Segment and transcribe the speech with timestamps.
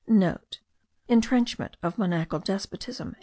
[0.05, 0.09] *(*
[1.07, 3.15] Intrenchmnent of monachal despotism.)